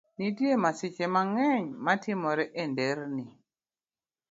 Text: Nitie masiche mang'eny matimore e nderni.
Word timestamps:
Nitie 0.17 0.53
masiche 0.63 1.05
mang'eny 1.13 1.65
matimore 1.85 2.45
e 2.61 2.63
nderni. 2.69 3.27